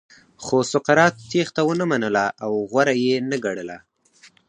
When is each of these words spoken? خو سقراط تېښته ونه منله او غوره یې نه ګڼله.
خو 0.43 0.57
سقراط 0.71 1.15
تېښته 1.29 1.61
ونه 1.65 1.85
منله 1.91 2.25
او 2.45 2.51
غوره 2.71 2.93
یې 3.05 3.15
نه 3.29 3.37
ګڼله. 3.45 3.77